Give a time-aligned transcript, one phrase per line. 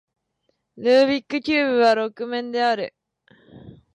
[0.77, 2.95] ルービックキューブは六面である